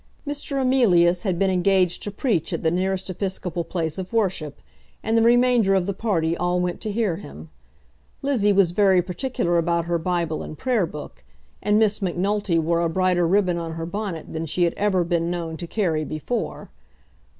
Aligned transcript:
Mr. 0.27 0.59
Emilius 0.59 1.21
had 1.21 1.37
been 1.37 1.51
engaged 1.51 2.01
to 2.01 2.09
preach 2.09 2.51
at 2.51 2.63
the 2.63 2.71
nearest 2.71 3.07
episcopal 3.07 3.63
place 3.63 3.99
of 3.99 4.11
worship, 4.11 4.59
and 5.03 5.15
the 5.15 5.21
remainder 5.21 5.75
of 5.75 5.85
the 5.85 5.93
party 5.93 6.35
all 6.35 6.59
went 6.59 6.81
to 6.81 6.91
hear 6.91 7.17
him. 7.17 7.51
Lizzie 8.23 8.51
was 8.51 8.71
very 8.71 8.99
particular 9.03 9.59
about 9.59 9.85
her 9.85 9.99
Bible 9.99 10.41
and 10.41 10.57
Prayer 10.57 10.87
book, 10.87 11.23
and 11.61 11.77
Miss 11.77 12.01
Macnulty 12.01 12.57
wore 12.57 12.81
a 12.81 12.89
brighter 12.89 13.27
ribbon 13.27 13.59
on 13.59 13.73
her 13.73 13.85
bonnet 13.85 14.33
than 14.33 14.47
she 14.47 14.63
had 14.63 14.73
ever 14.73 15.03
been 15.03 15.29
known 15.29 15.55
to 15.57 15.67
carry 15.67 16.03
before. 16.03 16.71